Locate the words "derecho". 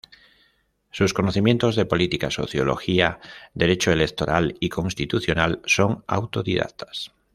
3.53-3.91